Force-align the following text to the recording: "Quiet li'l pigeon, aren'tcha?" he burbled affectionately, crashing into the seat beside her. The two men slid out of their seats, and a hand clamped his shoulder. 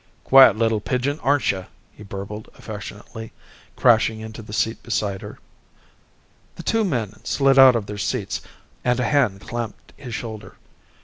"Quiet 0.23 0.55
li'l 0.57 0.79
pigeon, 0.79 1.19
aren'tcha?" 1.19 1.67
he 1.93 2.01
burbled 2.01 2.49
affectionately, 2.57 3.31
crashing 3.75 4.19
into 4.19 4.41
the 4.41 4.51
seat 4.51 4.81
beside 4.81 5.21
her. 5.21 5.37
The 6.55 6.63
two 6.63 6.83
men 6.83 7.23
slid 7.23 7.59
out 7.59 7.75
of 7.75 7.85
their 7.85 7.99
seats, 7.99 8.41
and 8.83 8.99
a 8.99 9.03
hand 9.05 9.41
clamped 9.41 9.93
his 9.97 10.15
shoulder. 10.15 10.55